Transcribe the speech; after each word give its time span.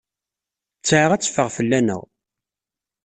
Ttesɛa 0.77 1.07
ad 1.13 1.21
teffeɣ 1.21 1.47
fell-aneɣ. 1.55 2.03